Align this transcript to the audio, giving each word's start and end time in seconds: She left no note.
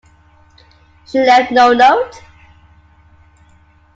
She 1.05 1.19
left 1.19 1.51
no 1.51 1.73
note. 1.73 2.23